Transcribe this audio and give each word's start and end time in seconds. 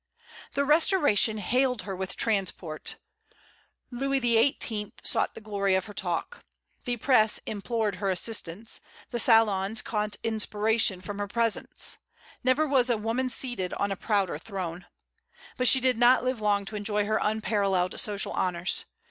The 0.55 0.65
Restoration 0.65 1.37
hailed 1.37 1.83
her 1.83 1.95
with 1.95 2.15
transport; 2.17 2.95
Louis 3.91 4.19
XVIII. 4.19 4.93
sought 5.03 5.35
the 5.35 5.41
glory 5.41 5.75
of 5.75 5.85
her 5.85 5.93
talk; 5.93 6.43
the 6.85 6.97
press 6.97 7.37
implored 7.45 7.97
her 7.97 8.09
assistance; 8.09 8.79
the 9.11 9.19
salons 9.19 9.83
caught 9.83 10.15
inspiration 10.23 11.01
from 11.01 11.19
her 11.19 11.27
presence. 11.27 11.99
Never 12.43 12.65
was 12.65 12.89
woman 12.89 13.29
seated 13.29 13.73
on 13.73 13.91
a 13.91 13.95
prouder 13.95 14.39
throne. 14.39 14.87
But 15.55 15.67
she 15.67 15.79
did 15.79 15.99
not 15.99 16.23
live 16.23 16.41
long 16.41 16.65
to 16.65 16.75
enjoy 16.75 17.05
her 17.05 17.19
unparalleled 17.21 17.99
social 17.99 18.31
honors. 18.31 18.85